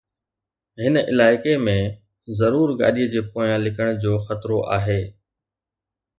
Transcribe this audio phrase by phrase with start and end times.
[0.81, 1.75] هن علائقي ۾
[2.39, 5.01] ضرور گاڏي جي پويان لڪڻ جو خطرو آهي